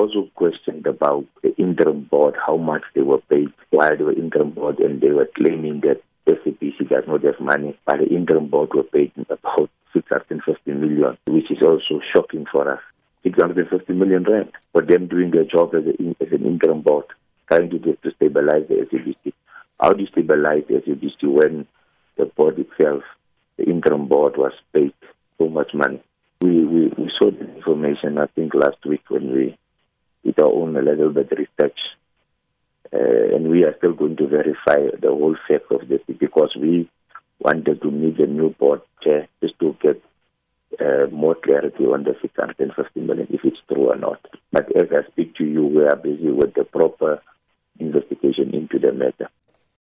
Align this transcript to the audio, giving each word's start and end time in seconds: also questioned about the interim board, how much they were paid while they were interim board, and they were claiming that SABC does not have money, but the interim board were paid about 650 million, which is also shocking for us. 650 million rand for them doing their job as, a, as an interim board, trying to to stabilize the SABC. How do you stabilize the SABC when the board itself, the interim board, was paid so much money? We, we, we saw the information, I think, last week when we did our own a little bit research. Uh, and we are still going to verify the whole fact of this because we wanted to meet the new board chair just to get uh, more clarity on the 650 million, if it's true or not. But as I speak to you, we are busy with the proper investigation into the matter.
also 0.00 0.28
questioned 0.34 0.86
about 0.86 1.26
the 1.42 1.54
interim 1.56 2.04
board, 2.04 2.34
how 2.46 2.56
much 2.56 2.82
they 2.94 3.02
were 3.02 3.20
paid 3.30 3.48
while 3.70 3.96
they 3.96 4.04
were 4.04 4.12
interim 4.12 4.50
board, 4.50 4.78
and 4.78 5.00
they 5.00 5.10
were 5.10 5.28
claiming 5.36 5.80
that 5.80 6.02
SABC 6.26 6.88
does 6.88 7.04
not 7.06 7.24
have 7.24 7.40
money, 7.40 7.78
but 7.86 7.98
the 7.98 8.06
interim 8.06 8.48
board 8.48 8.70
were 8.74 8.84
paid 8.84 9.12
about 9.28 9.70
650 9.92 10.72
million, 10.72 11.16
which 11.26 11.50
is 11.50 11.62
also 11.62 12.00
shocking 12.14 12.46
for 12.50 12.72
us. 12.72 12.80
650 13.22 13.92
million 13.92 14.24
rand 14.24 14.50
for 14.72 14.82
them 14.82 15.06
doing 15.06 15.30
their 15.30 15.44
job 15.44 15.74
as, 15.74 15.84
a, 15.84 16.24
as 16.24 16.32
an 16.32 16.46
interim 16.46 16.80
board, 16.80 17.04
trying 17.48 17.68
to 17.70 17.78
to 17.78 18.10
stabilize 18.16 18.66
the 18.68 18.86
SABC. 18.90 19.32
How 19.80 19.90
do 19.92 20.02
you 20.02 20.08
stabilize 20.08 20.62
the 20.68 20.74
SABC 20.74 21.24
when 21.24 21.66
the 22.16 22.26
board 22.26 22.58
itself, 22.58 23.02
the 23.58 23.64
interim 23.64 24.08
board, 24.08 24.36
was 24.36 24.52
paid 24.72 24.94
so 25.38 25.48
much 25.48 25.72
money? 25.74 26.02
We, 26.40 26.64
we, 26.64 26.86
we 26.96 27.10
saw 27.18 27.30
the 27.30 27.54
information, 27.56 28.16
I 28.16 28.26
think, 28.26 28.54
last 28.54 28.78
week 28.86 29.02
when 29.08 29.32
we 29.32 29.58
did 30.24 30.38
our 30.40 30.52
own 30.52 30.76
a 30.76 30.82
little 30.82 31.10
bit 31.10 31.30
research. 31.30 31.78
Uh, 32.92 33.36
and 33.36 33.48
we 33.48 33.62
are 33.64 33.74
still 33.78 33.94
going 33.94 34.16
to 34.16 34.26
verify 34.26 34.96
the 35.00 35.08
whole 35.08 35.36
fact 35.46 35.70
of 35.70 35.88
this 35.88 36.00
because 36.18 36.56
we 36.60 36.90
wanted 37.38 37.80
to 37.80 37.90
meet 37.90 38.16
the 38.18 38.26
new 38.26 38.50
board 38.50 38.80
chair 39.02 39.28
just 39.40 39.58
to 39.60 39.76
get 39.80 40.02
uh, 40.80 41.06
more 41.10 41.34
clarity 41.34 41.84
on 41.84 42.04
the 42.04 42.14
650 42.20 43.00
million, 43.00 43.26
if 43.30 43.40
it's 43.44 43.60
true 43.68 43.90
or 43.90 43.96
not. 43.96 44.20
But 44.52 44.74
as 44.76 44.88
I 44.90 45.08
speak 45.10 45.36
to 45.36 45.44
you, 45.44 45.66
we 45.66 45.84
are 45.84 45.96
busy 45.96 46.30
with 46.30 46.54
the 46.54 46.64
proper 46.64 47.22
investigation 47.78 48.54
into 48.54 48.78
the 48.78 48.92
matter. 48.92 49.30